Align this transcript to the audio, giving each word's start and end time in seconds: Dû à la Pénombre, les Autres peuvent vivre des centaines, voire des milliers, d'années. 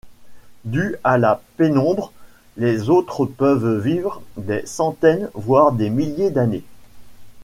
Dû 0.65 0.95
à 1.03 1.19
la 1.19 1.43
Pénombre, 1.57 2.11
les 2.57 2.89
Autres 2.89 3.27
peuvent 3.27 3.77
vivre 3.83 4.23
des 4.35 4.65
centaines, 4.65 5.29
voire 5.35 5.73
des 5.73 5.91
milliers, 5.91 6.31
d'années. 6.31 6.63